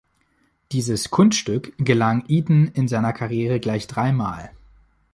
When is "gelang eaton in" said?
1.77-2.87